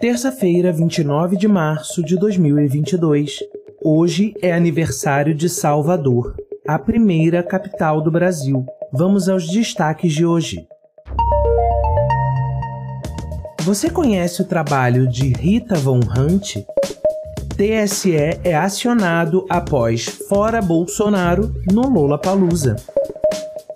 Terça-feira, 0.00 0.72
29 0.72 1.36
de 1.36 1.48
março 1.48 2.04
de 2.04 2.16
2022. 2.16 3.40
Hoje 3.82 4.32
é 4.40 4.52
aniversário 4.52 5.34
de 5.34 5.48
Salvador, 5.48 6.36
a 6.68 6.78
primeira 6.78 7.42
capital 7.42 8.00
do 8.00 8.08
Brasil. 8.08 8.64
Vamos 8.92 9.28
aos 9.28 9.48
destaques 9.48 10.12
de 10.12 10.24
hoje. 10.24 10.64
Você 13.62 13.90
conhece 13.90 14.40
o 14.40 14.44
trabalho 14.44 15.08
de 15.08 15.32
Rita 15.32 15.74
Von 15.74 15.98
Hunt? 15.98 16.58
TSE 17.56 18.14
é 18.44 18.54
acionado 18.54 19.44
após 19.50 20.04
Fora 20.04 20.62
Bolsonaro 20.62 21.52
no 21.72 21.88
Lollapalooza. 21.88 22.76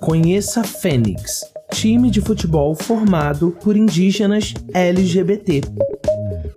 Conheça 0.00 0.62
Fênix, 0.62 1.40
time 1.72 2.10
de 2.10 2.20
futebol 2.20 2.76
formado 2.76 3.56
por 3.60 3.76
indígenas 3.76 4.54
LGBT. 4.72 5.62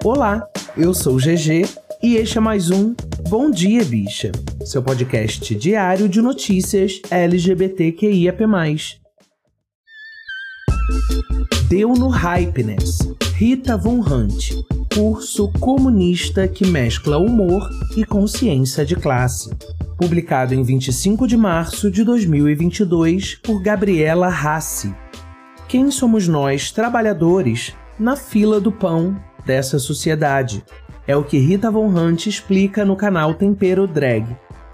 Olá, 0.05 0.47
eu 0.77 0.93
sou 0.93 1.15
o 1.15 1.17
GG 1.17 1.65
e 2.03 2.17
este 2.17 2.37
é 2.37 2.39
mais 2.39 2.69
um 2.69 2.93
Bom 3.27 3.49
Dia 3.49 3.83
Bicha, 3.83 4.31
seu 4.63 4.83
podcast 4.83 5.55
diário 5.55 6.07
de 6.07 6.21
notícias 6.21 7.01
LGBTQIAP+. 7.09 8.43
Deu 11.67 11.95
no 11.95 12.09
Hypeness. 12.09 12.99
Rita 13.33 13.75
Von 13.75 13.99
Hunt, 14.01 14.51
curso 14.93 15.51
comunista 15.53 16.47
que 16.47 16.67
mescla 16.67 17.17
humor 17.17 17.67
e 17.97 18.05
consciência 18.05 18.85
de 18.85 18.95
classe. 18.95 19.49
Publicado 19.97 20.53
em 20.53 20.61
25 20.61 21.27
de 21.27 21.35
março 21.35 21.89
de 21.89 22.03
2022 22.03 23.39
por 23.41 23.59
Gabriela 23.59 24.29
Rassi. 24.29 24.93
Quem 25.67 25.89
somos 25.89 26.27
nós, 26.27 26.69
trabalhadores, 26.69 27.73
na 27.97 28.15
fila 28.15 28.61
do 28.61 28.71
pão 28.71 29.19
dessa 29.45 29.79
sociedade? 29.79 30.63
É 31.07 31.15
o 31.15 31.23
que 31.23 31.37
Rita 31.37 31.69
Von 31.69 31.87
Hunt 31.87 32.27
explica 32.27 32.83
no 32.83 32.95
canal 32.95 33.33
Tempero 33.33 33.85
Drag, 33.85 34.25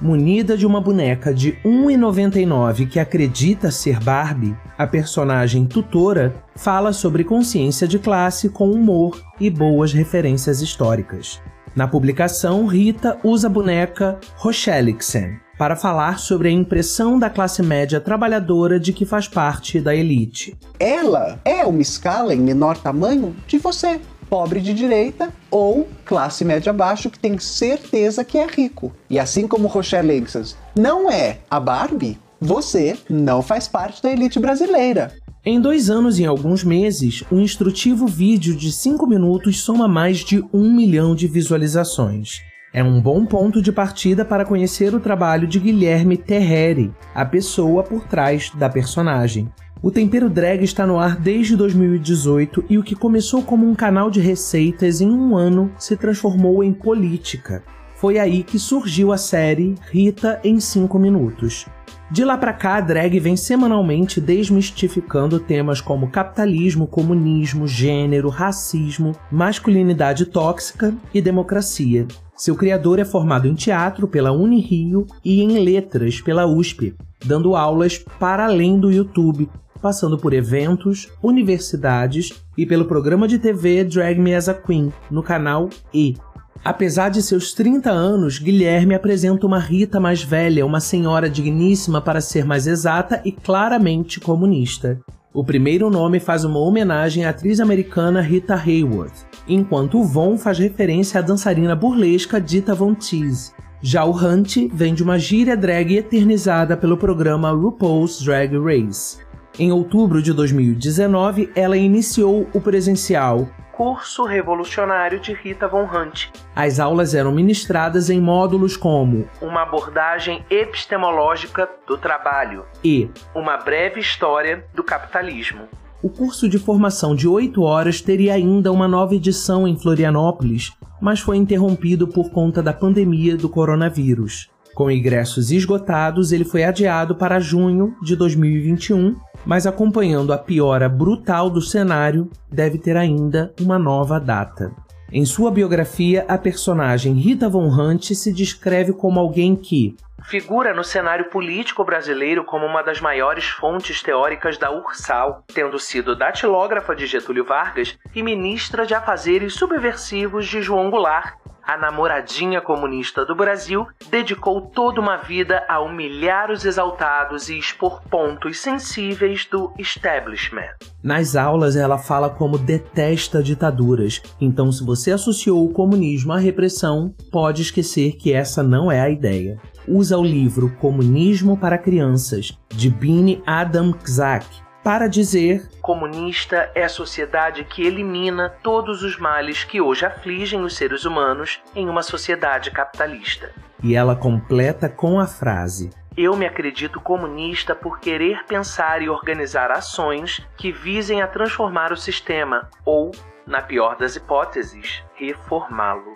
Munida 0.01 0.57
de 0.57 0.65
uma 0.65 0.81
boneca 0.81 1.31
de 1.31 1.51
1,99 1.63 2.89
que 2.89 2.99
acredita 2.99 3.69
ser 3.69 3.99
Barbie, 3.99 4.57
a 4.75 4.87
personagem 4.87 5.67
tutora 5.67 6.33
fala 6.55 6.91
sobre 6.91 7.23
consciência 7.23 7.87
de 7.87 7.99
classe 7.99 8.49
com 8.49 8.71
humor 8.71 9.21
e 9.39 9.47
boas 9.47 9.93
referências 9.93 10.59
históricas. 10.59 11.39
Na 11.75 11.87
publicação, 11.87 12.65
Rita 12.65 13.19
usa 13.23 13.45
a 13.45 13.49
boneca 13.49 14.19
Rochelixen 14.37 15.39
para 15.55 15.75
falar 15.75 16.17
sobre 16.17 16.47
a 16.47 16.51
impressão 16.51 17.19
da 17.19 17.29
classe 17.29 17.61
média 17.61 18.01
trabalhadora 18.01 18.79
de 18.79 18.91
que 18.91 19.05
faz 19.05 19.27
parte 19.27 19.79
da 19.79 19.95
elite. 19.95 20.57
Ela 20.79 21.39
é 21.45 21.63
uma 21.63 21.83
escala 21.83 22.33
em 22.33 22.39
menor 22.39 22.75
tamanho 22.75 23.35
de 23.45 23.59
você 23.59 24.01
pobre 24.31 24.61
de 24.61 24.73
direita 24.73 25.27
ou 25.51 25.89
classe 26.05 26.45
média 26.45 26.71
baixo 26.71 27.09
que 27.09 27.19
tem 27.19 27.37
certeza 27.37 28.23
que 28.23 28.37
é 28.37 28.47
rico. 28.47 28.93
E 29.09 29.19
assim 29.19 29.45
como 29.45 29.67
Rochelle 29.67 30.07
Lexus 30.07 30.55
não 30.73 31.11
é 31.11 31.39
a 31.49 31.59
Barbie, 31.59 32.17
você 32.39 32.97
não 33.09 33.41
faz 33.41 33.67
parte 33.67 34.01
da 34.01 34.09
elite 34.09 34.39
brasileira. 34.39 35.11
Em 35.45 35.59
dois 35.59 35.89
anos 35.89 36.17
e 36.17 36.25
alguns 36.25 36.63
meses, 36.63 37.25
o 37.29 37.41
instrutivo 37.41 38.07
vídeo 38.07 38.55
de 38.55 38.71
5 38.71 39.05
minutos 39.05 39.59
soma 39.59 39.85
mais 39.85 40.19
de 40.19 40.41
um 40.53 40.73
milhão 40.73 41.13
de 41.13 41.27
visualizações. 41.27 42.39
É 42.73 42.81
um 42.81 43.01
bom 43.01 43.25
ponto 43.25 43.61
de 43.61 43.69
partida 43.69 44.23
para 44.23 44.45
conhecer 44.45 44.95
o 44.95 44.99
trabalho 45.01 45.45
de 45.45 45.59
Guilherme 45.59 46.15
Terreri, 46.15 46.93
a 47.13 47.25
pessoa 47.25 47.83
por 47.83 48.05
trás 48.07 48.49
da 48.55 48.69
personagem. 48.69 49.51
O 49.83 49.89
Tempero 49.89 50.29
Drag 50.29 50.63
está 50.63 50.85
no 50.85 50.99
ar 50.99 51.15
desde 51.15 51.55
2018 51.55 52.65
e 52.69 52.77
o 52.77 52.83
que 52.83 52.93
começou 52.93 53.41
como 53.41 53.67
um 53.67 53.73
canal 53.73 54.11
de 54.11 54.21
receitas 54.21 55.01
em 55.01 55.09
um 55.09 55.35
ano 55.35 55.71
se 55.75 55.97
transformou 55.97 56.63
em 56.63 56.71
política. 56.71 57.63
Foi 57.95 58.19
aí 58.19 58.43
que 58.43 58.59
surgiu 58.59 59.11
a 59.11 59.17
série 59.17 59.73
Rita 59.91 60.39
em 60.43 60.59
5 60.59 60.99
minutos. 60.99 61.65
De 62.11 62.23
lá 62.23 62.37
para 62.37 62.53
cá, 62.53 62.75
a 62.75 62.81
drag 62.81 63.19
vem 63.19 63.35
semanalmente 63.35 64.21
desmistificando 64.21 65.39
temas 65.39 65.81
como 65.81 66.11
capitalismo, 66.11 66.85
comunismo, 66.85 67.65
gênero, 67.65 68.29
racismo, 68.29 69.13
masculinidade 69.31 70.27
tóxica 70.27 70.93
e 71.11 71.19
democracia. 71.19 72.05
Seu 72.37 72.55
criador 72.55 72.99
é 72.99 73.05
formado 73.05 73.47
em 73.47 73.55
teatro 73.55 74.07
pela 74.07 74.31
Unirio 74.31 75.07
e 75.25 75.41
em 75.41 75.57
letras 75.63 76.21
pela 76.21 76.45
USP, 76.45 76.93
dando 77.25 77.55
aulas 77.55 77.97
para 78.19 78.45
além 78.45 78.79
do 78.79 78.91
YouTube, 78.91 79.49
passando 79.81 80.17
por 80.17 80.33
eventos, 80.33 81.09
universidades 81.21 82.31
e 82.57 82.65
pelo 82.65 82.85
programa 82.85 83.27
de 83.27 83.39
TV 83.39 83.83
Drag 83.83 84.19
Me 84.19 84.35
as 84.35 84.47
a 84.47 84.53
Queen, 84.53 84.93
no 85.09 85.23
canal 85.23 85.69
E. 85.93 86.15
Apesar 86.63 87.09
de 87.09 87.23
seus 87.23 87.53
30 87.53 87.89
anos, 87.89 88.37
Guilherme 88.37 88.93
apresenta 88.93 89.47
uma 89.47 89.57
Rita 89.57 89.99
mais 89.99 90.21
velha, 90.21 90.65
uma 90.65 90.79
senhora 90.79 91.27
digníssima 91.27 91.99
para 91.99 92.21
ser 92.21 92.45
mais 92.45 92.67
exata 92.67 93.19
e 93.25 93.31
claramente 93.31 94.19
comunista. 94.19 94.99
O 95.33 95.43
primeiro 95.43 95.89
nome 95.89 96.19
faz 96.19 96.43
uma 96.43 96.59
homenagem 96.59 97.25
à 97.25 97.29
atriz 97.29 97.59
americana 97.59 98.21
Rita 98.21 98.53
Hayworth, 98.53 99.25
enquanto 99.47 99.99
o 99.99 100.03
Von 100.03 100.37
faz 100.37 100.59
referência 100.59 101.19
à 101.19 101.23
dançarina 101.23 101.75
burlesca 101.75 102.39
Dita 102.39 102.75
Von 102.75 102.93
Teese. 102.93 103.53
Já 103.81 104.05
o 104.05 104.11
Hunt 104.11 104.57
vem 104.71 104.93
de 104.93 105.01
uma 105.01 105.17
gíria 105.17 105.57
drag 105.57 105.95
eternizada 105.95 106.77
pelo 106.77 106.95
programa 106.95 107.49
RuPaul's 107.49 108.21
Drag 108.21 108.55
Race. 108.55 109.17
Em 109.59 109.71
outubro 109.71 110.21
de 110.21 110.31
2019, 110.31 111.51
ela 111.55 111.75
iniciou 111.75 112.47
o 112.53 112.61
presencial 112.61 113.49
Curso 113.73 114.23
Revolucionário 114.25 115.19
de 115.19 115.33
Rita 115.33 115.67
Von 115.67 115.85
Hunt. 115.85 116.27
As 116.55 116.79
aulas 116.79 117.15
eram 117.15 117.31
ministradas 117.31 118.09
em 118.09 118.21
módulos 118.21 118.77
como 118.77 119.27
uma 119.41 119.63
abordagem 119.63 120.45
epistemológica 120.49 121.67
do 121.87 121.97
trabalho 121.97 122.63
e 122.83 123.09
uma 123.33 123.57
breve 123.57 123.99
história 123.99 124.65
do 124.73 124.83
capitalismo. 124.83 125.67
O 126.03 126.09
curso 126.09 126.47
de 126.47 126.59
formação 126.59 127.15
de 127.15 127.27
8 127.27 127.61
horas 127.61 128.01
teria 128.01 128.33
ainda 128.35 128.71
uma 128.71 128.87
nova 128.87 129.15
edição 129.15 129.67
em 129.67 129.77
Florianópolis, 129.77 130.71
mas 131.01 131.19
foi 131.19 131.37
interrompido 131.37 132.07
por 132.07 132.29
conta 132.29 132.61
da 132.61 132.73
pandemia 132.73 133.35
do 133.35 133.49
coronavírus. 133.49 134.50
Com 134.73 134.89
ingressos 134.89 135.51
esgotados, 135.51 136.31
ele 136.31 136.45
foi 136.45 136.63
adiado 136.63 137.15
para 137.15 137.39
junho 137.39 137.95
de 138.01 138.15
2021 138.15 139.15
mas 139.45 139.65
acompanhando 139.65 140.33
a 140.33 140.37
piora 140.37 140.87
brutal 140.87 141.49
do 141.49 141.61
cenário, 141.61 142.29
deve 142.49 142.77
ter 142.77 142.95
ainda 142.95 143.53
uma 143.59 143.79
nova 143.79 144.19
data. 144.19 144.71
Em 145.11 145.25
sua 145.25 145.51
biografia, 145.51 146.25
a 146.27 146.37
personagem 146.37 147.13
Rita 147.15 147.49
Von 147.49 147.67
Hunt 147.67 148.13
se 148.13 148.31
descreve 148.31 148.93
como 148.93 149.19
alguém 149.19 149.55
que 149.55 149.95
figura 150.23 150.73
no 150.73 150.83
cenário 150.83 151.25
político 151.29 151.83
brasileiro 151.83 152.45
como 152.45 152.65
uma 152.65 152.81
das 152.83 153.01
maiores 153.01 153.45
fontes 153.45 154.01
teóricas 154.01 154.57
da 154.57 154.71
Ursal, 154.71 155.43
tendo 155.53 155.79
sido 155.79 156.15
datilógrafa 156.15 156.95
de 156.95 157.07
Getúlio 157.07 157.43
Vargas 157.43 157.97
e 158.15 158.21
ministra 158.21 158.85
de 158.85 158.93
afazeres 158.93 159.53
subversivos 159.55 160.45
de 160.45 160.61
João 160.61 160.89
Goulart 160.89 161.40
a 161.63 161.77
namoradinha 161.77 162.61
comunista 162.61 163.25
do 163.25 163.35
Brasil, 163.35 163.87
dedicou 164.09 164.61
toda 164.61 164.99
uma 164.99 165.17
vida 165.17 165.63
a 165.67 165.79
humilhar 165.79 166.51
os 166.51 166.65
exaltados 166.65 167.49
e 167.49 167.57
expor 167.57 168.01
pontos 168.09 168.59
sensíveis 168.59 169.45
do 169.45 169.71
establishment. 169.77 170.75
Nas 171.03 171.35
aulas, 171.35 171.75
ela 171.75 171.97
fala 171.97 172.29
como 172.29 172.57
detesta 172.57 173.41
ditaduras, 173.41 174.21
então, 174.39 174.71
se 174.71 174.83
você 174.83 175.11
associou 175.11 175.65
o 175.65 175.73
comunismo 175.73 176.33
à 176.33 176.37
repressão, 176.37 177.13
pode 177.31 177.61
esquecer 177.61 178.13
que 178.13 178.33
essa 178.33 178.61
não 178.63 178.91
é 178.91 178.99
a 178.99 179.09
ideia. 179.09 179.59
Usa 179.87 180.17
o 180.17 180.23
livro 180.23 180.75
Comunismo 180.77 181.57
para 181.57 181.77
Crianças, 181.77 182.57
de 182.69 182.89
Bini 182.89 183.41
Adam 183.45 183.91
Kzak, 183.91 184.45
para 184.83 185.07
dizer: 185.07 185.69
comunista 185.81 186.71
é 186.75 186.83
a 186.83 186.89
sociedade 186.89 187.63
que 187.63 187.83
elimina 187.83 188.49
todos 188.63 189.03
os 189.03 189.17
males 189.17 189.63
que 189.63 189.81
hoje 189.81 190.05
afligem 190.05 190.63
os 190.63 190.75
seres 190.75 191.05
humanos 191.05 191.59
em 191.75 191.89
uma 191.89 192.03
sociedade 192.03 192.71
capitalista. 192.71 193.51
E 193.83 193.95
ela 193.95 194.15
completa 194.15 194.87
com 194.89 195.19
a 195.19 195.27
frase: 195.27 195.89
eu 196.15 196.35
me 196.35 196.45
acredito 196.45 196.99
comunista 196.99 197.73
por 197.73 197.99
querer 197.99 198.45
pensar 198.45 199.01
e 199.01 199.09
organizar 199.09 199.71
ações 199.71 200.41
que 200.57 200.71
visem 200.71 201.21
a 201.21 201.27
transformar 201.27 201.91
o 201.91 201.97
sistema 201.97 202.69
ou 202.85 203.11
na 203.47 203.61
pior 203.61 203.97
das 203.97 204.15
hipóteses, 204.15 205.03
reformá-lo. 205.15 206.15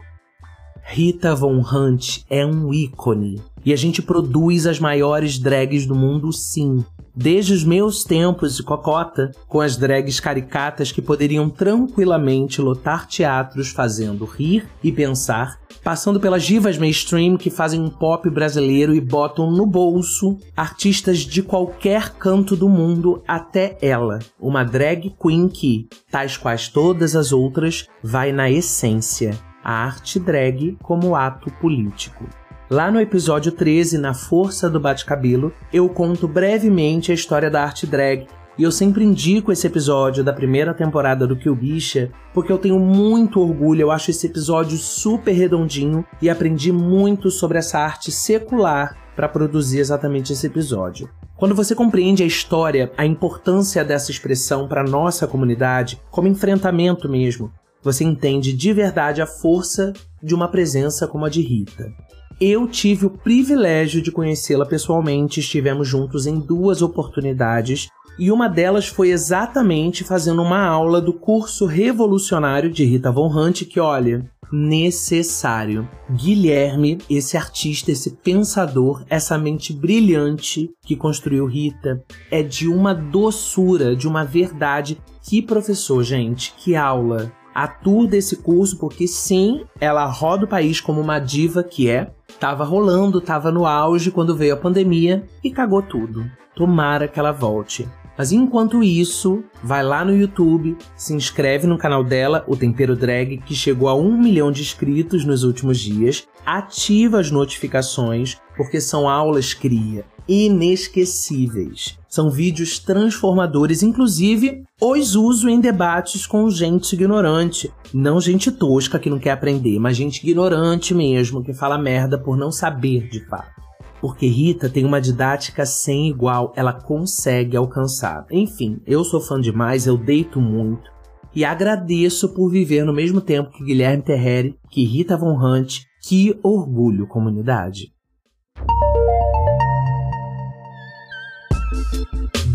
Rita 0.84 1.34
Von 1.34 1.62
Hunt 1.62 2.24
é 2.30 2.46
um 2.46 2.72
ícone 2.72 3.42
e 3.66 3.74
a 3.74 3.76
gente 3.76 4.02
produz 4.02 4.68
as 4.68 4.80
maiores 4.80 5.40
drags 5.40 5.86
do 5.88 5.96
mundo, 5.96 6.32
sim. 6.32 6.86
Desde 7.18 7.54
os 7.54 7.64
meus 7.64 8.04
tempos 8.04 8.58
de 8.58 8.64
cocota, 8.64 9.32
com 9.48 9.62
as 9.62 9.78
drags 9.78 10.20
caricatas 10.20 10.92
que 10.92 11.02
poderiam 11.02 11.50
tranquilamente 11.50 12.60
lotar 12.60 13.08
teatros 13.08 13.70
fazendo 13.70 14.26
rir 14.26 14.68
e 14.84 14.92
pensar, 14.92 15.58
passando 15.82 16.20
pelas 16.20 16.44
divas 16.44 16.78
mainstream 16.78 17.38
que 17.38 17.50
fazem 17.50 17.80
um 17.80 17.90
pop 17.90 18.30
brasileiro 18.30 18.94
e 18.94 19.00
botam 19.00 19.50
no 19.50 19.66
bolso 19.66 20.38
artistas 20.58 21.20
de 21.20 21.42
qualquer 21.42 22.10
canto 22.16 22.54
do 22.54 22.68
mundo 22.68 23.24
até 23.26 23.78
ela, 23.82 24.20
uma 24.38 24.66
drag 24.66 25.16
queen 25.18 25.48
que, 25.48 25.88
tais 26.12 26.36
quais 26.36 26.68
todas 26.68 27.16
as 27.16 27.32
outras, 27.32 27.88
vai 28.04 28.34
na 28.34 28.52
essência, 28.52 29.40
a 29.64 29.72
arte 29.72 30.20
drag 30.20 30.78
como 30.84 31.16
ato 31.16 31.50
político. 31.62 32.26
Lá 32.68 32.90
no 32.90 33.00
episódio 33.00 33.52
13, 33.52 34.00
Na 34.00 34.16
Força 34.16 34.68
do 34.68 34.80
Bate-Cabelo, 34.80 35.54
eu 35.72 35.88
conto 35.88 36.28
brevemente 36.28 37.12
a 37.12 37.14
história 37.14 37.48
da 37.48 37.62
arte 37.62 37.86
drag 37.86 38.26
e 38.58 38.64
eu 38.64 38.72
sempre 38.72 39.04
indico 39.04 39.52
esse 39.52 39.68
episódio 39.68 40.24
da 40.24 40.34
primeira 40.34 40.74
temporada 40.74 41.28
do 41.28 41.36
Kill 41.36 41.56
Bicha, 41.56 42.10
porque 42.34 42.52
eu 42.52 42.58
tenho 42.58 42.80
muito 42.80 43.40
orgulho, 43.40 43.82
eu 43.82 43.92
acho 43.92 44.10
esse 44.10 44.26
episódio 44.26 44.80
super 44.80 45.32
redondinho 45.32 46.04
e 46.20 46.28
aprendi 46.28 46.72
muito 46.72 47.30
sobre 47.30 47.60
essa 47.60 47.78
arte 47.78 48.12
secular 48.12 48.98
para 49.16 49.30
produzir 49.30 49.78
exatamente 49.78 50.34
esse 50.34 50.48
episódio. 50.48 51.08
Quando 51.38 51.54
você 51.54 51.76
compreende 51.76 52.24
a 52.24 52.26
história, 52.26 52.92
a 52.98 53.06
importância 53.06 53.86
dessa 53.86 54.10
expressão 54.10 54.68
para 54.68 54.84
nossa 54.84 55.28
comunidade, 55.28 56.02
como 56.10 56.28
enfrentamento 56.28 57.08
mesmo, 57.08 57.54
você 57.84 58.04
entende 58.04 58.54
de 58.54 58.74
verdade 58.74 59.22
a 59.22 59.28
força 59.28 59.94
de 60.24 60.34
uma 60.34 60.48
presença 60.48 61.08
como 61.08 61.26
a 61.26 61.30
de 61.30 61.42
Rita. 61.42 61.94
Eu 62.40 62.68
tive 62.68 63.06
o 63.06 63.10
privilégio 63.10 64.02
de 64.02 64.12
conhecê-la 64.12 64.66
pessoalmente, 64.66 65.40
estivemos 65.40 65.88
juntos 65.88 66.28
em 66.28 66.38
duas 66.38 66.82
oportunidades 66.82 67.88
e 68.18 68.32
uma 68.32 68.48
delas 68.48 68.88
foi 68.88 69.10
exatamente 69.10 70.04
fazendo 70.04 70.42
uma 70.42 70.66
aula 70.66 71.02
do 71.02 71.14
curso 71.14 71.66
revolucionário 71.66 72.72
de 72.72 72.84
Rita 72.86 73.12
Von 73.12 73.28
Hunt, 73.28 73.64
que 73.64 73.80
olha, 73.80 74.30
necessário. 74.52 75.88
Guilherme, 76.10 76.98
esse 77.10 77.36
artista, 77.36 77.92
esse 77.92 78.12
pensador, 78.12 79.04
essa 79.10 79.38
mente 79.38 79.74
brilhante 79.74 80.70
que 80.86 80.96
construiu 80.96 81.46
Rita, 81.46 82.04
é 82.32 82.42
de 82.42 82.68
uma 82.68 82.94
doçura, 82.94 83.96
de 83.96 84.08
uma 84.08 84.24
verdade. 84.24 84.98
Que 85.22 85.42
professor, 85.42 86.04
gente, 86.04 86.54
que 86.58 86.76
aula 86.76 87.32
a 87.56 87.70
tour 87.70 88.06
desse 88.06 88.36
curso, 88.36 88.78
porque 88.78 89.08
sim, 89.08 89.64
ela 89.80 90.06
roda 90.06 90.44
o 90.44 90.48
país 90.48 90.82
como 90.82 91.00
uma 91.00 91.20
diva 91.20 91.64
que 91.64 91.90
é. 91.90 92.12
Tava 92.38 92.66
rolando, 92.66 93.22
tava 93.22 93.50
no 93.50 93.66
auge 93.66 94.12
quando 94.12 94.36
veio 94.36 94.56
a 94.56 94.58
pandemia 94.58 95.26
e 95.42 95.50
cagou 95.50 95.82
tudo. 95.82 96.30
Tomara 96.54 97.08
que 97.08 97.18
ela 97.18 97.32
volte. 97.32 97.88
Mas 98.18 98.32
enquanto 98.32 98.84
isso, 98.84 99.44
vai 99.64 99.84
lá 99.84 100.06
no 100.06 100.16
YouTube, 100.16 100.78
se 100.96 101.14
inscreve 101.14 101.68
no 101.68 101.78
canal 101.78 102.04
dela, 102.04 102.44
o 102.48 102.56
Tempero 102.56 102.96
Drag, 102.96 103.38
que 103.38 103.54
chegou 103.54 103.90
a 103.90 103.96
um 103.96 104.18
milhão 104.18 104.52
de 104.52 104.62
inscritos 104.62 105.26
nos 105.26 105.44
últimos 105.44 105.80
dias, 105.80 106.28
ativa 106.46 107.20
as 107.20 107.30
notificações, 107.30 108.38
porque 108.56 108.80
são 108.80 109.10
aulas 109.10 109.54
cria 109.54 110.06
inesquecíveis. 110.28 111.98
São 112.10 112.30
vídeos 112.30 112.80
transformadores, 112.80 113.84
inclusive 113.84 114.64
os 114.82 115.16
uso 115.16 115.50
em 115.50 115.60
debates 115.60 116.26
com 116.26 116.50
gente 116.50 116.94
ignorante. 116.94 117.72
Não 117.94 118.20
gente 118.20 118.52
tosca 118.52 119.00
que 119.00 119.10
não 119.10 119.20
quer 119.20 119.32
aprender, 119.32 119.80
mas 119.80 119.98
gente 119.98 120.24
ignorante 120.24 120.94
mesmo, 120.94 121.44
que 121.44 121.54
fala 121.54 121.78
merda 121.78 122.18
por 122.18 122.38
não 122.38 122.52
saber 122.52 123.10
de 123.10 123.24
fato. 123.26 123.65
Porque 124.06 124.28
Rita 124.28 124.70
tem 124.70 124.86
uma 124.86 125.02
didática 125.02 125.66
sem 125.66 126.08
igual, 126.08 126.54
ela 126.56 126.72
consegue 126.72 127.58
alcançar. 127.58 128.24
Enfim, 128.30 128.80
eu 128.86 129.04
sou 129.04 129.20
fã 129.20 129.42
demais, 129.42 129.88
eu 129.88 129.98
deito 129.98 130.40
muito. 130.40 130.92
E 131.34 131.44
agradeço 131.44 132.30
por 132.30 132.52
viver 132.52 132.86
no 132.86 132.94
mesmo 132.94 133.20
tempo 133.20 133.50
que 133.50 133.64
Guilherme 133.64 134.04
Terreri, 134.04 134.56
que 134.70 134.86
Rita 134.86 135.18
Von 135.18 135.44
Hunt. 135.44 135.80
Que 136.08 136.40
orgulho, 136.44 137.08
comunidade. 137.08 137.96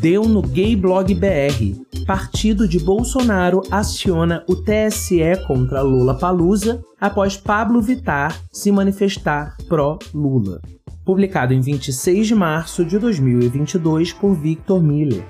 deu 0.00 0.22
no 0.22 0.40
Gay 0.40 0.74
Blog 0.74 1.12
BR. 1.14 2.04
Partido 2.06 2.66
de 2.66 2.78
Bolsonaro 2.78 3.60
aciona 3.70 4.42
o 4.48 4.56
TSE 4.56 5.46
contra 5.46 5.82
Lula 5.82 6.14
Palusa 6.14 6.82
após 6.98 7.36
Pablo 7.36 7.82
Vitar 7.82 8.34
se 8.50 8.72
manifestar 8.72 9.56
pró-Lula. 9.68 10.62
Publicado 11.10 11.52
em 11.52 11.60
26 11.60 12.28
de 12.28 12.34
março 12.36 12.84
de 12.84 12.96
2022 12.96 14.12
por 14.12 14.32
Victor 14.32 14.80
Miller. 14.80 15.24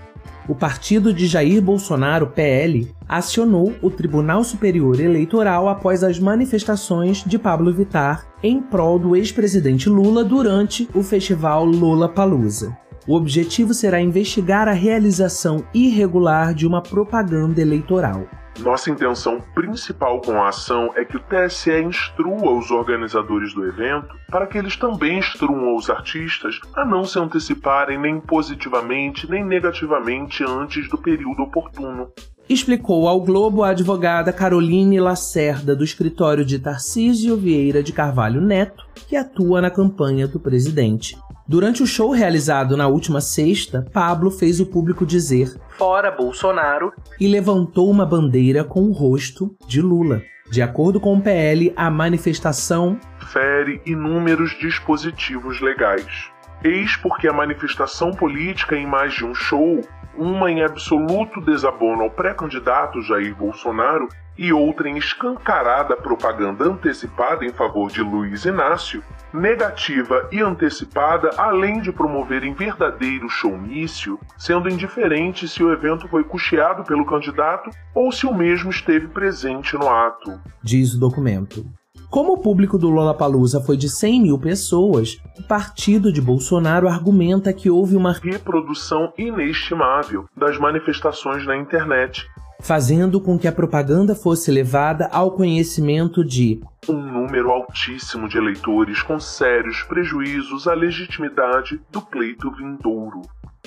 O 0.47 0.55
partido 0.55 1.11
de 1.11 1.27
Jair 1.27 1.62
Bolsonaro, 1.62 2.27
PL, 2.27 2.94
acionou 3.09 3.73
o 3.81 3.88
Tribunal 3.88 4.44
Superior 4.44 5.00
Eleitoral 5.00 5.71
após 5.71 6.05
as 6.05 6.19
manifestações 6.19 7.25
de 7.25 7.38
Pablo 7.38 7.73
Vitar 7.73 8.27
em 8.43 8.61
prol 8.61 8.99
do 8.99 9.17
ex-presidente 9.17 9.88
Lula 9.88 10.23
durante 10.23 10.87
o 10.94 11.03
festival 11.03 11.65
Lula 11.65 12.11
Palusa. 12.11 12.76
O 13.09 13.15
objetivo 13.15 13.73
será 13.73 14.03
investigar 14.03 14.69
a 14.69 14.73
realização 14.73 15.65
irregular 15.73 16.53
de 16.53 16.67
uma 16.67 16.83
propaganda 16.83 17.59
eleitoral. 17.59 18.26
Nossa 18.58 18.91
intenção 18.91 19.41
principal 19.55 20.20
com 20.20 20.32
a 20.43 20.49
ação 20.49 20.91
é 20.94 21.05
que 21.05 21.17
o 21.17 21.20
TSE 21.20 21.82
instrua 21.82 22.52
os 22.52 22.70
organizadores 22.70 23.55
do 23.55 23.67
evento 23.67 24.14
para 24.31 24.47
que 24.47 24.58
eles 24.58 24.76
também 24.76 25.19
instruam 25.19 25.76
os 25.76 25.88
artistas 25.88 26.61
a 26.75 26.85
não 26.85 27.05
se 27.05 27.19
anteciparem 27.19 27.99
nem 27.99 28.20
positivamente 28.20 29.31
nem 29.31 29.44
negativamente 29.44 30.44
antes 30.44 30.88
do 30.91 30.99
período 30.99 31.43
oportuno. 31.43 32.11
Explicou 32.49 33.06
ao 33.06 33.20
Globo 33.20 33.62
a 33.62 33.70
advogada 33.70 34.32
Caroline 34.32 34.99
Lacerda, 34.99 35.76
do 35.76 35.85
escritório 35.85 36.44
de 36.44 36.58
Tarcísio 36.58 37.37
Vieira 37.37 37.81
de 37.81 37.93
Carvalho 37.93 38.41
Neto, 38.41 38.85
que 39.08 39.14
atua 39.14 39.61
na 39.61 39.70
campanha 39.70 40.26
do 40.26 40.41
presidente. 40.41 41.17
Durante 41.50 41.82
o 41.82 41.87
show 41.87 42.12
realizado 42.12 42.76
na 42.76 42.87
última 42.87 43.20
sexta, 43.20 43.85
Pablo 43.93 44.31
fez 44.31 44.61
o 44.61 44.67
público 44.67 45.05
dizer 45.05 45.52
Fora 45.70 46.08
Bolsonaro 46.08 46.93
e 47.19 47.26
levantou 47.26 47.91
uma 47.91 48.06
bandeira 48.06 48.62
com 48.62 48.85
o 48.85 48.93
rosto 48.93 49.52
de 49.67 49.82
Lula. 49.82 50.23
De 50.49 50.62
acordo 50.62 51.00
com 51.00 51.12
o 51.12 51.20
PL, 51.20 51.73
a 51.75 51.91
manifestação 51.91 52.97
fere 53.33 53.83
inúmeros 53.85 54.57
dispositivos 54.61 55.61
legais. 55.61 56.30
Eis 56.62 56.95
porque 56.95 57.26
a 57.26 57.33
manifestação 57.33 58.12
política 58.12 58.76
em 58.76 58.87
mais 58.87 59.12
de 59.14 59.25
um 59.25 59.35
show, 59.35 59.80
uma 60.16 60.52
em 60.52 60.62
absoluto 60.62 61.40
desabono 61.40 62.04
ao 62.04 62.11
pré-candidato 62.11 63.02
Jair 63.02 63.35
Bolsonaro 63.35 64.07
e 64.38 64.52
outra 64.52 64.88
em 64.88 64.97
escancarada 64.97 65.97
propaganda 65.97 66.64
antecipada 66.64 67.45
em 67.45 67.50
favor 67.50 67.90
de 67.90 68.02
Luiz 68.02 68.45
Inácio, 68.45 69.02
negativa 69.33 70.29
e 70.33 70.41
antecipada, 70.41 71.31
além 71.37 71.81
de 71.81 71.93
promoverem 71.93 72.55
verdadeiro 72.55 73.29
showmício, 73.29 74.19
sendo 74.37 74.69
indiferente 74.69 75.49
se 75.49 75.63
o 75.63 75.73
evento 75.73 76.09
foi 76.09 76.25
custeado 76.25 76.85
pelo 76.85 77.05
candidato 77.05 77.71
ou 77.95 78.11
se 78.11 78.27
o 78.27 78.35
mesmo 78.35 78.71
esteve 78.71 79.09
presente 79.09 79.77
no 79.77 79.89
ato. 79.89 80.41
Diz 80.63 80.95
o 80.95 81.01
documento. 81.01 81.65
Como 82.11 82.33
o 82.33 82.39
público 82.39 82.77
do 82.77 82.91
Lollapalooza 82.91 83.61
foi 83.61 83.77
de 83.77 83.89
100 83.89 84.23
mil 84.23 84.39
pessoas, 84.39 85.17
o 85.39 85.45
partido 85.45 86.13
de 86.13 86.21
Bolsonaro 86.21 86.89
argumenta 86.89 87.53
que 87.53 87.71
houve 87.71 87.95
uma 87.95 88.13
reprodução 88.13 89.13
inestimável 89.17 90.25
das 90.37 90.59
manifestações 90.59 91.47
na 91.47 91.57
internet, 91.57 92.27
fazendo 92.61 93.21
com 93.21 93.38
que 93.38 93.49
a 93.49 93.52
propaganda 93.52 94.14
fosse 94.14 94.50
levada 94.50 95.09
ao 95.12 95.33
conhecimento 95.33 96.25
de 96.25 96.61
um 96.88 97.00
número 97.00 97.50
altíssimo 97.50 98.29
de 98.29 98.38
eleitores 98.38 99.02
com 99.02 99.21
sérios 99.21 99.83
prejuízos 99.83 100.67
à 100.67 100.75
legitimidade 100.75 101.81
do 101.90 102.00
pleito 102.00 102.50
vindouro. 102.52 103.23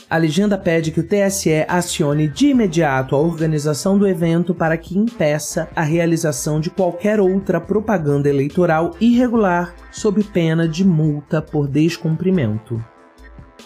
A 0.10 0.18
legenda 0.18 0.58
pede 0.58 0.92
que 0.92 1.00
o 1.00 1.08
TSE 1.08 1.66
acione 1.68 2.28
de 2.28 2.48
imediato 2.48 3.16
a 3.16 3.20
organização 3.20 3.98
do 3.98 4.08
evento 4.08 4.54
para 4.54 4.78
que 4.78 4.98
impeça 4.98 5.70
a 5.76 5.82
realização 5.82 6.60
de 6.60 6.70
qualquer 6.70 7.20
outra 7.20 7.62
propaganda 7.62 8.30
eleitoral 8.30 8.96
irregular 9.00 9.74
sob 9.92 10.24
pena 10.24 10.68
de 10.68 10.84
multa 10.86 11.42
por 11.42 11.68
descumprimento. 11.68 12.84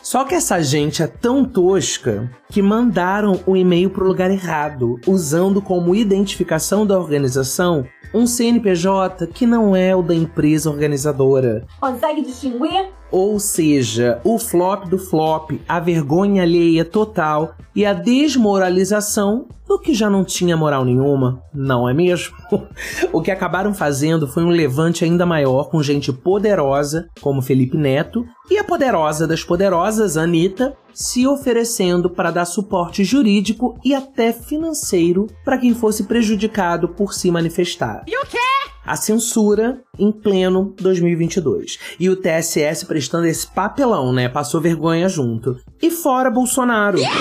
Só 0.10 0.24
que 0.24 0.34
essa 0.34 0.64
gente 0.64 1.04
é 1.04 1.08
tão 1.08 1.44
tosca 1.44 2.32
que 2.50 2.62
mandaram 2.62 3.42
o 3.46 3.58
e-mail 3.58 3.90
para 3.90 4.06
o 4.06 4.08
lugar 4.08 4.32
errado, 4.32 4.98
usando 5.06 5.62
como 5.62 5.94
identificação 5.94 6.88
da 6.88 6.98
organização 6.98 7.86
um 8.14 8.26
CNPJ 8.26 9.28
que 9.28 9.46
não 9.46 9.76
é 9.76 9.94
o 9.94 10.02
da 10.02 10.16
empresa 10.16 10.70
organizadora. 10.70 11.68
Consegue 11.82 12.22
distinguir? 12.22 12.88
Ou 13.12 13.40
seja, 13.40 14.20
o 14.24 14.38
flop 14.38 14.86
do 14.86 14.98
flop, 14.98 15.52
a 15.68 15.80
vergonha 15.80 16.44
alheia 16.44 16.84
total 16.84 17.56
e 17.76 17.86
a 17.86 17.94
desmoralização 17.94 19.48
do 19.68 19.80
que 19.80 19.94
já 19.94 20.10
não 20.10 20.24
tinha 20.24 20.56
moral 20.56 20.86
nenhuma, 20.86 21.44
não 21.54 21.88
é 21.88 21.94
mesmo? 21.94 22.36
o 23.12 23.22
que 23.22 23.30
acabaram 23.30 23.74
fazendo 23.74 24.28
foi 24.28 24.44
um 24.44 24.50
levante 24.50 25.04
ainda 25.04 25.26
maior 25.26 25.70
com 25.70 25.84
gente 25.84 26.12
poderosa, 26.12 27.08
como 27.22 27.42
Felipe 27.42 27.78
Neto, 27.78 28.26
e 28.50 28.58
a 28.58 28.64
poderosa 28.64 29.28
das 29.28 29.44
poderosas, 29.44 30.16
Anitta, 30.16 30.76
se 30.94 31.28
oferecendo 31.28 32.10
para 32.10 32.32
dar 32.32 32.46
suporte 32.46 33.04
jurídico 33.04 33.78
e 33.84 33.94
até 33.94 34.32
financeiro 34.32 35.28
para 35.44 35.58
quem 35.58 35.76
fosse 35.76 36.04
prejudicado 36.06 36.90
por 36.90 37.14
se 37.14 37.30
manifestar. 37.30 38.04
E 38.08 38.18
o 38.18 38.26
quê? 38.26 38.57
A 38.88 38.96
censura 38.96 39.82
em 40.00 40.12
pleno 40.12 40.74
2022. 40.80 41.78
E 42.00 42.10
o 42.10 42.16
TSS 42.16 42.86
prestando 42.86 43.28
esse 43.28 43.46
papelão, 43.46 44.14
né? 44.14 44.30
Passou 44.30 44.62
vergonha 44.62 45.10
junto. 45.10 45.58
E 45.82 45.92
fora 45.92 46.32
Bolsonaro. 46.32 46.98
Yeah! 46.98 47.20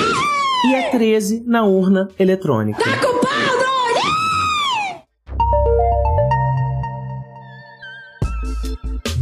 E 0.65 0.75
é 0.75 0.91
13 0.91 1.43
na 1.47 1.65
urna 1.65 2.09
eletrônica. 2.19 2.83
Tá 2.83 2.97
com 3.01 3.27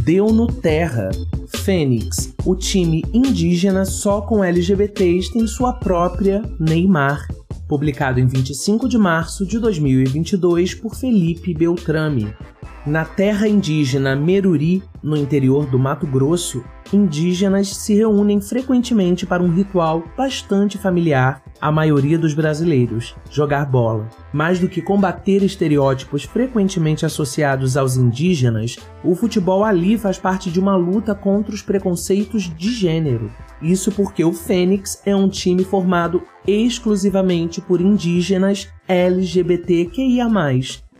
Deu 0.05 0.27
no 0.27 0.45
Terra. 0.45 1.09
Fênix, 1.47 2.31
o 2.45 2.55
time 2.55 3.03
indígena 3.11 3.85
só 3.85 4.21
com 4.21 4.43
LGBTs 4.43 5.33
tem 5.33 5.47
sua 5.47 5.73
própria 5.73 6.43
Neymar 6.59 7.27
publicado 7.67 8.19
em 8.19 8.25
25 8.25 8.87
de 8.87 8.97
março 8.97 9.45
de 9.45 9.59
2022 9.59 10.75
por 10.75 10.95
Felipe 10.95 11.53
Beltrame. 11.53 12.33
Na 12.85 13.03
terra 13.03 13.47
indígena 13.47 14.15
Meruri, 14.15 14.83
no 15.01 15.17
interior 15.17 15.65
do 15.65 15.79
Mato 15.79 16.05
Grosso, 16.05 16.63
indígenas 16.93 17.75
se 17.75 17.93
reúnem 17.93 18.39
frequentemente 18.39 19.25
para 19.25 19.41
um 19.41 19.53
ritual 19.53 20.03
bastante 20.17 20.77
familiar 20.77 21.41
à 21.59 21.71
maioria 21.71 22.17
dos 22.17 22.33
brasileiros: 22.33 23.15
jogar 23.29 23.65
bola. 23.65 24.09
Mais 24.33 24.59
do 24.59 24.67
que 24.67 24.81
combater 24.81 25.43
estereótipos 25.43 26.23
frequentemente 26.23 27.05
associados 27.05 27.77
aos 27.77 27.97
indígenas, 27.97 28.75
o 29.03 29.15
futebol 29.15 29.63
ali 29.63 29.97
faz 29.97 30.17
parte 30.17 30.51
de 30.51 30.59
uma 30.59 30.75
luta 30.75 31.15
contra 31.15 31.53
os 31.53 31.61
preconceitos 31.61 32.43
de 32.55 32.71
gênero. 32.71 33.31
Isso 33.61 33.91
porque 33.91 34.23
o 34.23 34.33
Fênix 34.33 35.01
é 35.05 35.15
um 35.15 35.29
time 35.29 35.63
formado 35.63 36.23
exclusivamente 36.47 37.61
por 37.61 37.81
indígenas 37.81 38.69
LGBTQIA, 38.87 40.27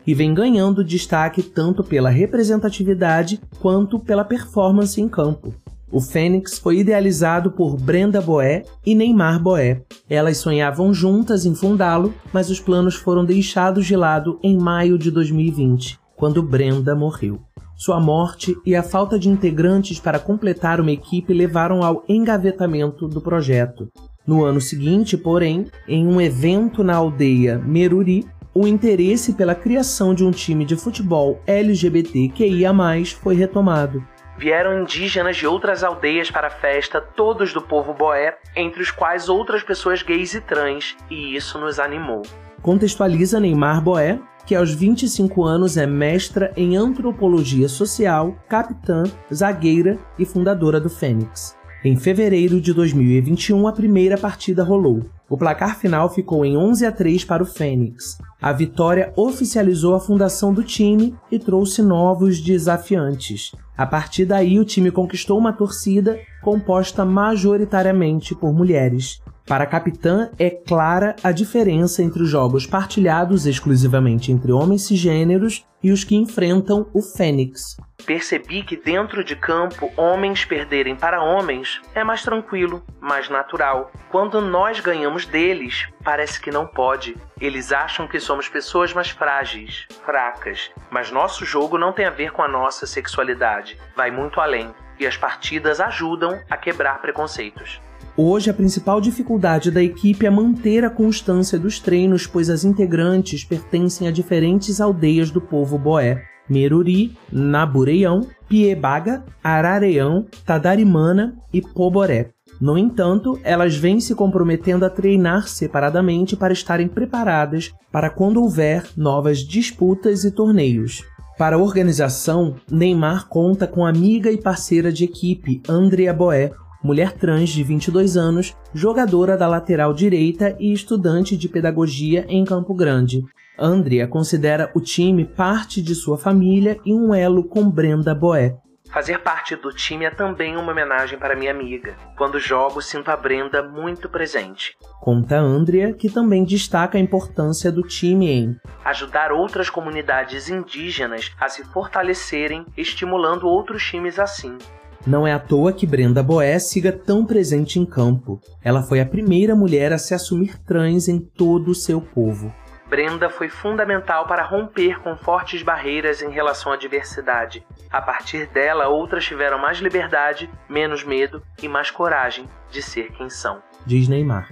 e 0.07 0.13
vem 0.13 0.33
ganhando 0.33 0.83
destaque 0.83 1.41
tanto 1.41 1.83
pela 1.83 2.09
representatividade 2.09 3.41
quanto 3.59 3.99
pela 3.99 4.23
performance 4.23 5.01
em 5.01 5.09
campo. 5.09 5.53
O 5.95 6.01
Fênix 6.01 6.59
foi 6.59 6.79
idealizado 6.79 7.51
por 7.51 7.77
Brenda 7.77 8.19
Boé 8.19 8.63
e 8.85 8.93
Neymar 8.93 9.41
Boé. 9.41 9.81
Elas 10.09 10.35
sonhavam 10.39 10.93
juntas 10.93 11.45
em 11.45 11.55
fundá-lo, 11.55 12.13
mas 12.33 12.49
os 12.49 12.59
planos 12.59 12.95
foram 12.95 13.23
deixados 13.23 13.85
de 13.85 13.95
lado 13.95 14.37
em 14.43 14.57
maio 14.57 14.97
de 14.97 15.09
2020, 15.09 15.97
quando 16.13 16.43
Brenda 16.43 16.93
morreu. 16.93 17.39
Sua 17.77 17.97
morte 17.97 18.57
e 18.65 18.75
a 18.75 18.83
falta 18.83 19.17
de 19.17 19.29
integrantes 19.29 19.97
para 19.97 20.19
completar 20.19 20.81
uma 20.81 20.91
equipe 20.91 21.33
levaram 21.33 21.81
ao 21.81 22.03
engavetamento 22.09 23.07
do 23.07 23.21
projeto. 23.21 23.87
No 24.27 24.43
ano 24.43 24.59
seguinte, 24.59 25.15
porém, 25.15 25.67
em 25.87 26.05
um 26.05 26.19
evento 26.19 26.83
na 26.83 26.95
aldeia 26.97 27.57
Meruri, 27.57 28.25
o 28.53 28.67
interesse 28.67 29.31
pela 29.31 29.55
criação 29.55 30.13
de 30.13 30.25
um 30.25 30.31
time 30.31 30.65
de 30.65 30.75
futebol 30.75 31.39
LGBTQIA+, 31.47 32.73
foi 33.21 33.35
retomado. 33.35 34.03
Vieram 34.37 34.81
indígenas 34.81 35.37
de 35.37 35.47
outras 35.47 35.83
aldeias 35.83 36.29
para 36.29 36.47
a 36.47 36.51
festa, 36.51 36.99
todos 36.99 37.53
do 37.53 37.61
povo 37.61 37.93
boé, 37.93 38.37
entre 38.55 38.81
os 38.81 38.91
quais 38.91 39.29
outras 39.29 39.63
pessoas 39.63 40.03
gays 40.03 40.33
e 40.33 40.41
trans, 40.41 40.95
e 41.09 41.35
isso 41.35 41.57
nos 41.57 41.79
animou. 41.79 42.21
Contextualiza 42.61 43.39
Neymar 43.39 43.81
Boé, 43.81 44.19
que 44.45 44.53
aos 44.53 44.73
25 44.73 45.43
anos 45.43 45.77
é 45.77 45.87
mestra 45.87 46.51
em 46.57 46.75
antropologia 46.75 47.69
social, 47.69 48.35
capitã, 48.47 49.03
zagueira 49.33 49.97
e 50.19 50.25
fundadora 50.25 50.79
do 50.79 50.89
Fênix. 50.89 51.57
Em 51.85 51.95
fevereiro 51.95 52.59
de 52.59 52.73
2021, 52.73 53.67
a 53.67 53.71
primeira 53.71 54.17
partida 54.17 54.63
rolou. 54.63 55.05
O 55.29 55.37
placar 55.37 55.77
final 55.77 56.11
ficou 56.11 56.43
em 56.43 56.57
11 56.57 56.83
a 56.83 56.91
3 56.91 57.23
para 57.23 57.43
o 57.43 57.45
Fênix. 57.45 58.17
A 58.41 58.51
vitória 58.51 59.13
oficializou 59.15 59.93
a 59.93 59.99
fundação 59.99 60.51
do 60.51 60.63
time 60.63 61.13
e 61.31 61.37
trouxe 61.37 61.83
novos 61.83 62.41
desafiantes. 62.41 63.51
A 63.77 63.85
partir 63.85 64.25
daí, 64.25 64.59
o 64.59 64.65
time 64.65 64.89
conquistou 64.89 65.37
uma 65.37 65.53
torcida 65.53 66.19
composta 66.41 67.05
majoritariamente 67.05 68.33
por 68.33 68.51
mulheres. 68.51 69.21
Para 69.47 69.67
capitã, 69.67 70.31
é 70.39 70.49
clara 70.49 71.15
a 71.23 71.31
diferença 71.31 72.01
entre 72.01 72.23
os 72.23 72.29
jogos 72.29 72.65
partilhados 72.65 73.45
exclusivamente 73.45 74.31
entre 74.31 74.51
homens 74.51 74.87
cisgêneros 74.87 75.63
e 75.83 75.91
os 75.91 76.03
que 76.03 76.15
enfrentam 76.15 76.89
o 76.91 76.99
Fênix. 76.99 77.77
Percebi 78.07 78.63
que 78.63 78.75
dentro 78.75 79.23
de 79.23 79.35
campo, 79.35 79.91
homens 79.95 80.43
perderem 80.43 80.95
para 80.95 81.21
homens 81.21 81.79
é 81.93 82.03
mais 82.03 82.23
tranquilo, 82.23 82.83
mais 82.99 83.29
natural. 83.29 83.91
Quando 84.09 84.41
nós 84.41 84.79
ganhamos 84.79 85.27
deles, 85.27 85.87
parece 86.03 86.41
que 86.41 86.49
não 86.49 86.65
pode. 86.65 87.15
Eles 87.39 87.71
acham 87.71 88.07
que 88.07 88.19
somos 88.19 88.49
pessoas 88.49 88.93
mais 88.93 89.11
frágeis, 89.11 89.85
fracas. 90.03 90.71
Mas 90.89 91.11
nosso 91.11 91.45
jogo 91.45 91.77
não 91.77 91.93
tem 91.93 92.05
a 92.05 92.11
ver 92.11 92.31
com 92.31 92.41
a 92.41 92.47
nossa 92.47 92.87
sexualidade, 92.87 93.77
vai 93.95 94.09
muito 94.09 94.41
além. 94.41 94.73
E 94.99 95.05
as 95.05 95.17
partidas 95.17 95.79
ajudam 95.79 96.41
a 96.49 96.57
quebrar 96.57 96.99
preconceitos. 96.99 97.79
Hoje, 98.17 98.49
a 98.49 98.53
principal 98.53 99.01
dificuldade 99.01 99.69
da 99.69 99.83
equipe 99.83 100.25
é 100.25 100.29
manter 100.29 100.85
a 100.85 100.89
constância 100.89 101.59
dos 101.59 101.81
treinos, 101.81 102.25
pois 102.25 102.49
as 102.49 102.63
integrantes 102.63 103.43
pertencem 103.43 104.07
a 104.07 104.11
diferentes 104.11 104.79
aldeias 104.79 105.29
do 105.29 105.41
povo 105.41 105.77
boé. 105.77 106.23
Meruri, 106.49 107.17
Nabureião, 107.29 108.25
Piebaga, 108.47 109.25
Arareão, 109.43 110.25
Tadarimana 110.45 111.35
e 111.51 111.61
Poboré. 111.61 112.29
No 112.61 112.77
entanto, 112.77 113.37
elas 113.43 113.75
vêm 113.75 113.99
se 113.99 114.15
comprometendo 114.15 114.85
a 114.85 114.89
treinar 114.89 115.49
separadamente 115.49 116.37
para 116.37 116.53
estarem 116.53 116.87
preparadas 116.87 117.73
para 117.91 118.09
quando 118.09 118.41
houver 118.41 118.85
novas 118.95 119.39
disputas 119.39 120.23
e 120.23 120.31
torneios. 120.31 121.03
Para 121.37 121.57
a 121.57 121.59
organização, 121.59 122.55
Neymar 122.71 123.27
conta 123.27 123.67
com 123.67 123.85
amiga 123.85 124.31
e 124.31 124.41
parceira 124.41 124.89
de 124.89 125.03
equipe, 125.03 125.61
Andrea 125.67 126.13
Boé, 126.13 126.53
mulher 126.85 127.13
trans 127.13 127.49
de 127.49 127.63
22 127.63 128.15
anos, 128.15 128.55
jogadora 128.71 129.35
da 129.35 129.47
lateral 129.47 129.91
direita 129.91 130.55
e 130.59 130.71
estudante 130.71 131.35
de 131.35 131.49
pedagogia 131.49 132.25
em 132.29 132.45
Campo 132.45 132.75
Grande. 132.75 133.23
Andrea 133.57 134.07
considera 134.07 134.69
o 134.75 134.79
time 134.79 135.25
parte 135.25 135.81
de 135.81 135.95
sua 135.95 136.15
família 136.15 136.77
e 136.85 136.93
um 136.93 137.11
elo 137.13 137.43
com 137.43 137.67
Brenda 137.67 138.13
Boé. 138.13 138.55
Fazer 138.91 139.19
parte 139.19 139.55
do 139.55 139.73
time 139.73 140.05
é 140.05 140.11
também 140.11 140.55
uma 140.55 140.71
homenagem 140.71 141.17
para 141.17 141.35
minha 141.35 141.51
amiga. 141.51 141.95
Quando 142.15 142.39
jogo, 142.39 142.81
sinto 142.81 143.09
a 143.09 143.17
Brenda 143.17 143.63
muito 143.63 144.07
presente. 144.07 144.77
Conta 145.01 145.37
Andrea, 145.37 145.91
que 145.91 146.09
também 146.09 146.45
destaca 146.45 146.97
a 146.97 147.01
importância 147.01 147.71
do 147.71 147.81
time 147.81 148.29
em 148.29 148.55
ajudar 148.85 149.31
outras 149.31 149.69
comunidades 149.69 150.49
indígenas 150.49 151.31
a 151.39 151.49
se 151.49 151.65
fortalecerem, 151.65 152.65
estimulando 152.77 153.47
outros 153.47 153.83
times 153.83 154.19
assim. 154.19 154.57
Não 155.05 155.27
é 155.27 155.33
à 155.33 155.39
toa 155.39 155.71
que 155.71 155.85
Brenda 155.85 156.23
Boé 156.23 156.57
siga 156.57 156.91
tão 156.91 157.23
presente 157.23 157.77
em 157.77 157.85
campo. 157.85 158.41
Ela 158.63 158.81
foi 158.81 158.99
a 158.99 159.05
primeira 159.05 159.55
mulher 159.55 159.93
a 159.93 159.99
se 159.99 160.15
assumir 160.15 160.57
trans 160.63 161.07
em 161.07 161.19
todo 161.19 161.69
o 161.69 161.75
seu 161.75 162.01
povo. 162.01 162.51
Brenda 162.89 163.29
foi 163.29 163.47
fundamental 163.47 164.25
para 164.25 164.43
romper 164.43 164.99
com 165.01 165.15
fortes 165.15 165.61
barreiras 165.61 166.23
em 166.23 166.31
relação 166.31 166.71
à 166.71 166.75
diversidade. 166.75 167.63
A 167.91 168.01
partir 168.01 168.47
dela, 168.47 168.87
outras 168.87 169.23
tiveram 169.25 169.59
mais 169.59 169.77
liberdade, 169.77 170.49
menos 170.67 171.03
medo 171.03 171.41
e 171.61 171.67
mais 171.67 171.91
coragem 171.91 172.49
de 172.71 172.81
ser 172.81 173.11
quem 173.11 173.29
são. 173.29 173.61
Diz 173.85 174.07
Neymar. 174.07 174.49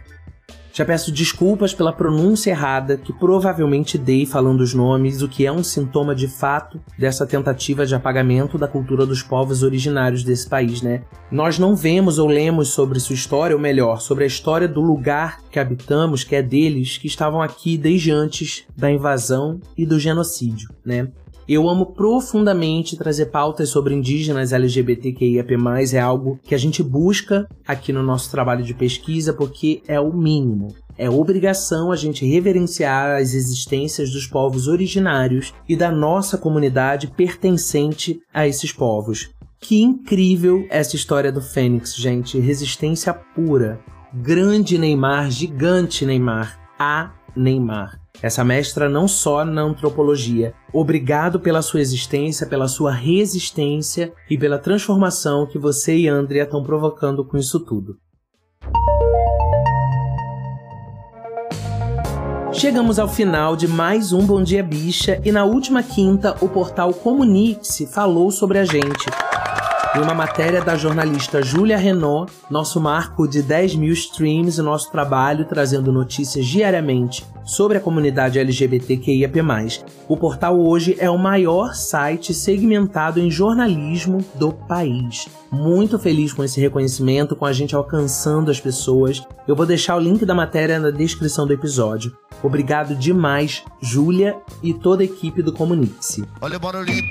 Já 0.76 0.84
peço 0.84 1.12
desculpas 1.12 1.72
pela 1.72 1.94
pronúncia 1.94 2.50
errada 2.50 2.98
que 2.98 3.14
provavelmente 3.14 3.96
dei 3.96 4.26
falando 4.26 4.62
os 4.62 4.74
nomes, 4.74 5.22
o 5.22 5.30
que 5.30 5.46
é 5.46 5.52
um 5.52 5.64
sintoma 5.64 6.16
de 6.16 6.28
fato 6.28 6.82
dessa 6.98 7.28
tentativa 7.28 7.86
de 7.86 7.94
apagamento 7.94 8.58
da 8.58 8.68
cultura 8.68 9.06
dos 9.06 9.22
povos 9.22 9.62
originários 9.62 10.24
desse 10.24 10.50
país, 10.50 10.82
né? 10.82 11.04
Nós 11.32 11.60
não 11.60 11.76
vemos 11.76 12.18
ou 12.18 12.28
lemos 12.28 12.70
sobre 12.70 13.00
sua 13.00 13.14
história, 13.14 13.56
ou 13.56 13.62
melhor, 13.62 14.02
sobre 14.02 14.24
a 14.24 14.28
história 14.28 14.68
do 14.68 14.82
lugar 14.82 15.42
que 15.52 15.60
habitamos, 15.60 16.24
que 16.24 16.36
é 16.36 16.42
deles, 16.42 16.98
que 16.98 17.06
estavam 17.06 17.40
aqui 17.40 17.78
desde 17.78 18.10
antes 18.10 18.66
da 18.76 18.90
invasão 18.90 19.62
e 19.78 19.86
do 19.86 20.00
genocídio, 20.00 20.70
né? 20.84 21.08
Eu 21.48 21.68
amo 21.68 21.88
profundamente 21.88 22.98
trazer 22.98 23.28
pautas 23.28 23.70
sobre 23.70 23.94
indígenas 23.94 24.54
LGBTQIAP+, 24.54 25.54
é 25.94 26.00
algo 26.00 26.40
que 26.42 26.56
a 26.56 26.58
gente 26.58 26.82
busca 26.82 27.48
aqui 27.68 27.92
no 27.92 28.02
nosso 28.02 28.32
trabalho 28.32 28.64
de 28.64 28.74
pesquisa 28.74 29.34
porque 29.34 29.82
é 29.88 30.00
o 30.00 30.14
mínimo. 30.14 30.74
É 30.98 31.10
obrigação 31.10 31.92
a 31.92 31.96
gente 31.96 32.26
reverenciar 32.26 33.18
as 33.20 33.34
existências 33.34 34.12
dos 34.12 34.28
povos 34.28 34.68
originários 34.68 35.54
e 35.68 35.76
da 35.76 35.92
nossa 35.92 36.38
comunidade 36.38 37.08
pertencente 37.08 38.20
a 38.34 38.48
esses 38.48 38.72
povos. 38.72 39.32
Que 39.60 39.82
incrível 39.82 40.68
essa 40.70 40.96
história 40.96 41.32
do 41.32 41.42
Fênix, 41.42 41.96
gente. 41.96 42.40
Resistência 42.40 43.14
pura. 43.14 43.80
Grande 44.14 44.78
Neymar, 44.78 45.32
gigante 45.32 46.06
Neymar. 46.06 46.60
A 46.78 47.12
Neymar. 47.36 48.00
Essa 48.22 48.44
mestra 48.44 48.88
não 48.88 49.08
só 49.08 49.44
na 49.44 49.62
antropologia. 49.62 50.54
Obrigado 50.72 51.40
pela 51.40 51.62
sua 51.62 51.82
existência, 51.82 52.48
pela 52.48 52.68
sua 52.68 52.92
resistência 52.92 54.14
e 54.30 54.38
pela 54.38 54.60
transformação 54.60 55.46
que 55.46 55.58
você 55.58 55.96
e 55.96 56.08
Andrea 56.08 56.44
estão 56.44 56.64
provocando 56.64 57.26
com 57.26 57.38
isso 57.38 57.60
tudo. 57.60 57.98
Chegamos 62.54 63.00
ao 63.00 63.10
final 63.10 63.56
de 63.56 63.68
mais 63.68 64.14
um 64.14 64.26
Bom 64.26 64.44
Dia 64.44 64.64
Bicha 64.64 65.20
e 65.26 65.32
na 65.32 65.44
última 65.44 65.82
quinta 65.82 66.38
o 66.40 66.48
portal 66.48 66.94
Comunique-se 66.94 67.88
falou 67.88 68.32
sobre 68.32 68.60
a 68.60 68.64
gente. 68.64 69.33
Em 69.96 70.02
uma 70.02 70.16
matéria 70.16 70.60
da 70.60 70.76
jornalista 70.76 71.44
Júlia 71.44 71.78
Renault, 71.78 72.34
nosso 72.50 72.82
marco 72.82 73.28
de 73.28 73.44
10 73.44 73.76
mil 73.76 73.94
streams 73.94 74.60
e 74.60 74.64
nosso 74.64 74.92
trabalho 74.92 75.46
trazendo 75.46 75.92
notícias 75.92 76.48
diariamente 76.48 77.24
sobre 77.46 77.78
a 77.78 77.80
comunidade 77.80 78.40
LGBTQIAP+. 78.40 79.38
O 80.08 80.18
portal 80.18 80.60
hoje 80.60 80.98
é 80.98 81.08
o 81.12 81.18
maior 81.18 81.76
site 81.76 82.34
segmentado 82.34 83.20
em 83.20 83.30
jornalismo 83.30 84.26
do 84.34 84.52
país. 84.52 85.28
Muito 85.52 86.00
feliz 86.00 86.34
com 86.34 86.44
esse 86.44 86.60
reconhecimento, 86.60 87.36
com 87.36 87.46
a 87.46 87.54
gente 87.54 87.76
alcançando 87.76 88.50
as 88.50 88.60
pessoas. 88.60 89.22
Eu 89.48 89.56
vou 89.56 89.66
deixar 89.68 89.96
o 89.96 90.00
link 90.00 90.26
da 90.26 90.34
matéria 90.34 90.80
na 90.80 90.90
descrição 90.90 91.46
do 91.46 91.54
episódio. 91.54 92.18
Obrigado 92.42 92.96
demais, 92.96 93.64
Júlia 93.80 94.38
e 94.64 94.74
toda 94.74 95.04
a 95.04 95.06
equipe 95.06 95.44
do 95.44 95.54
Comunique-se. 95.54 96.26
Olha 96.42 96.58
o 96.58 96.60
barulhinho. 96.60 97.04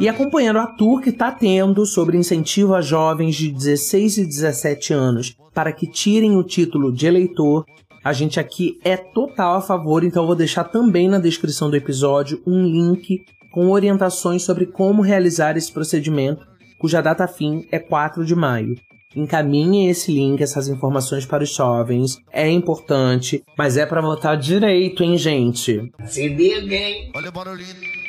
E 0.00 0.08
acompanhando 0.08 0.58
a 0.58 0.66
tour 0.66 1.00
que 1.00 1.10
está 1.10 1.30
tendo 1.30 1.86
sobre 1.86 2.16
incentivo 2.16 2.74
a 2.74 2.80
jovens 2.80 3.36
de 3.36 3.50
16 3.50 4.18
e 4.18 4.26
17 4.26 4.92
anos 4.92 5.36
para 5.52 5.72
que 5.72 5.86
tirem 5.86 6.36
o 6.36 6.42
título 6.42 6.92
de 6.92 7.06
eleitor, 7.06 7.64
a 8.02 8.12
gente 8.12 8.38
aqui 8.38 8.78
é 8.84 8.96
total 8.96 9.56
a 9.56 9.60
favor, 9.60 10.04
então 10.04 10.24
eu 10.24 10.26
vou 10.26 10.36
deixar 10.36 10.64
também 10.64 11.08
na 11.08 11.18
descrição 11.18 11.70
do 11.70 11.76
episódio 11.76 12.42
um 12.46 12.62
link 12.62 13.24
com 13.52 13.70
orientações 13.70 14.42
sobre 14.42 14.66
como 14.66 15.00
realizar 15.00 15.56
esse 15.56 15.72
procedimento, 15.72 16.44
cuja 16.78 17.00
data 17.00 17.26
fim 17.28 17.66
é 17.70 17.78
4 17.78 18.24
de 18.24 18.34
maio. 18.34 18.74
Encaminhe 19.16 19.88
esse 19.88 20.12
link, 20.12 20.42
essas 20.42 20.66
informações 20.66 21.24
para 21.24 21.44
os 21.44 21.54
jovens. 21.54 22.18
É 22.32 22.50
importante, 22.50 23.44
mas 23.56 23.76
é 23.76 23.86
para 23.86 24.00
votar 24.00 24.36
direito, 24.36 25.04
hein, 25.04 25.16
gente? 25.16 25.92
Se 26.04 26.28
liga, 26.28 26.74
hein? 26.74 27.12
Olha 27.14 27.28
o 27.28 27.32
barulhinho. 27.32 28.03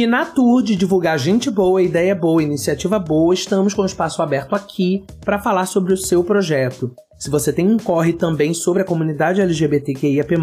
E 0.00 0.06
na 0.06 0.24
tour 0.24 0.62
de 0.62 0.76
divulgar 0.76 1.18
gente 1.18 1.50
boa, 1.50 1.82
ideia 1.82 2.14
boa, 2.14 2.42
iniciativa 2.42 2.98
boa, 2.98 3.34
estamos 3.34 3.74
com 3.74 3.82
o 3.82 3.84
espaço 3.84 4.22
aberto 4.22 4.54
aqui 4.54 5.04
para 5.22 5.38
falar 5.38 5.66
sobre 5.66 5.92
o 5.92 5.96
seu 5.98 6.24
projeto. 6.24 6.90
Se 7.20 7.28
você 7.28 7.52
tem 7.52 7.68
um 7.68 7.76
corre 7.76 8.14
também 8.14 8.54
sobre 8.54 8.80
a 8.80 8.84
comunidade 8.84 9.42
LGBTQIAP+, 9.42 10.36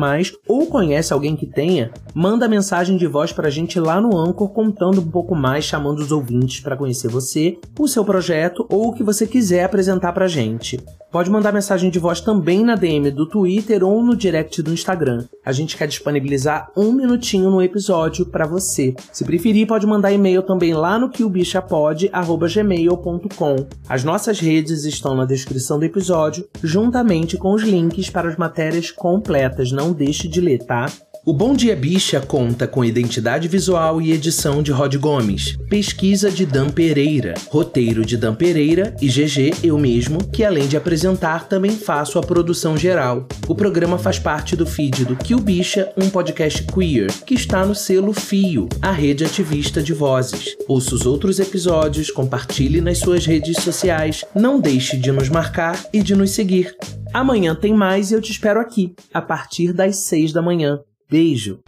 ou 0.48 0.68
conhece 0.68 1.12
alguém 1.12 1.36
que 1.36 1.48
tenha, 1.48 1.90
manda 2.14 2.48
mensagem 2.48 2.98
de 2.98 3.08
voz 3.08 3.34
pra 3.34 3.50
gente 3.50 3.80
lá 3.80 4.00
no 4.00 4.16
Anchor 4.16 4.50
contando 4.50 5.02
um 5.02 5.10
pouco 5.10 5.34
mais, 5.34 5.66
chamando 5.66 5.98
os 5.98 6.12
ouvintes 6.12 6.60
para 6.60 6.78
conhecer 6.78 7.08
você, 7.08 7.58
o 7.80 7.88
seu 7.88 8.06
projeto 8.06 8.68
ou 8.70 8.90
o 8.90 8.94
que 8.94 9.02
você 9.02 9.26
quiser 9.26 9.64
apresentar 9.64 10.14
pra 10.14 10.28
gente. 10.28 10.80
Pode 11.12 11.32
mandar 11.32 11.52
mensagem 11.54 11.90
de 11.90 11.98
voz 11.98 12.22
também 12.22 12.64
na 12.64 12.76
DM 12.76 13.10
do 13.10 13.26
Twitter 13.26 13.84
ou 13.84 14.04
no 14.04 14.16
direct 14.16 14.62
do 14.62 14.72
Instagram. 14.72 15.26
A 15.44 15.52
gente 15.52 15.76
quer 15.76 15.88
disponibilizar 15.88 16.72
um 16.78 16.92
minutinho 16.92 17.50
no 17.50 17.60
episódio 17.62 18.24
para 18.26 18.46
você. 18.46 18.94
Se 19.12 19.26
preferir, 19.26 19.66
pode 19.66 19.88
mandar 19.88 20.12
e-mail 20.12 20.44
também 20.44 20.76
lá 20.76 21.00
no 21.00 21.10
quilbichapod@gmail.com. 21.10 23.56
As 23.90 24.04
nossas 24.04 24.40
redes 24.40 24.84
estão 24.84 25.16
na 25.16 25.26
descrição 25.26 25.80
do 25.80 25.86
episódio 25.86 26.46
juntamente 26.68 27.38
com 27.38 27.54
os 27.54 27.64
links 27.64 28.10
para 28.10 28.30
as 28.30 28.36
matérias 28.36 28.92
completas. 28.92 29.72
Não 29.72 29.94
deixe 29.94 30.28
de 30.28 30.42
ler, 30.42 30.60
tá? 30.60 30.88
O 31.28 31.34
Bom 31.34 31.54
Dia 31.54 31.76
Bicha 31.76 32.22
conta 32.22 32.66
com 32.66 32.86
identidade 32.86 33.50
visual 33.50 34.02
e 34.02 34.14
edição 34.14 34.64
de 34.64 34.72
Rod 34.72 34.96
Gomes, 34.96 35.58
pesquisa 35.70 36.32
de 36.32 36.46
Dan 36.46 36.70
Pereira, 36.70 37.34
roteiro 37.50 38.06
de 38.06 38.16
Dan 38.16 38.34
Pereira 38.34 38.96
e 39.02 39.10
GG, 39.10 39.56
eu 39.62 39.78
mesmo, 39.78 40.26
que 40.30 40.46
além 40.46 40.70
de 40.70 40.78
apresentar 40.78 41.50
também 41.50 41.72
faço 41.72 42.18
a 42.18 42.22
produção 42.22 42.78
geral. 42.78 43.28
O 43.46 43.54
programa 43.54 43.98
faz 43.98 44.18
parte 44.18 44.56
do 44.56 44.66
feed 44.66 45.04
do 45.04 45.18
Kill 45.18 45.42
Bicha, 45.42 45.92
um 45.98 46.10
podcast 46.10 46.64
queer, 46.64 47.12
que 47.26 47.34
está 47.34 47.66
no 47.66 47.76
selo 47.76 48.14
Fio, 48.14 48.70
a 48.82 48.94
rede 48.94 49.26
ativista 49.26 49.84
de 49.84 49.92
vozes. 49.92 50.56
Ouça 50.66 50.96
os 50.96 51.06
outros 51.06 51.42
episódios, 51.42 52.10
compartilhe 52.10 52.80
nas 52.80 53.00
suas 53.00 53.26
redes 53.26 53.58
sociais, 53.58 54.24
não 54.34 54.62
deixe 54.62 54.96
de 54.96 55.12
nos 55.12 55.28
marcar 55.28 55.78
e 55.92 56.02
de 56.02 56.16
nos 56.16 56.32
seguir. 56.32 56.74
Amanhã 57.14 57.54
tem 57.54 57.74
mais 57.74 58.12
e 58.12 58.14
eu 58.14 58.22
te 58.22 58.32
espero 58.32 58.62
aqui, 58.62 58.96
a 59.14 59.22
partir 59.22 59.74
das 59.74 59.98
6 59.98 60.32
da 60.32 60.42
manhã. 60.42 60.80
Beijo! 61.10 61.64